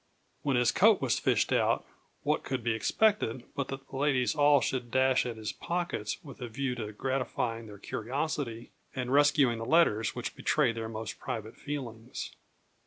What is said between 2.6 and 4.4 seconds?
be expected, but that the ladies